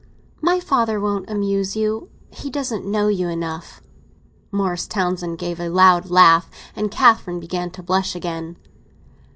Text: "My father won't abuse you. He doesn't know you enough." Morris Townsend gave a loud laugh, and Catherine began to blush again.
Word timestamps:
"My 0.41 0.59
father 0.59 0.99
won't 0.99 1.29
abuse 1.29 1.75
you. 1.75 2.09
He 2.31 2.49
doesn't 2.49 2.89
know 2.89 3.07
you 3.07 3.29
enough." 3.29 3.83
Morris 4.51 4.87
Townsend 4.87 5.37
gave 5.37 5.59
a 5.59 5.69
loud 5.69 6.09
laugh, 6.09 6.49
and 6.75 6.89
Catherine 6.89 7.39
began 7.39 7.69
to 7.69 7.83
blush 7.83 8.15
again. 8.15 8.57